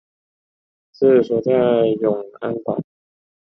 [0.93, 1.51] 治所在
[2.01, 2.81] 永安堡。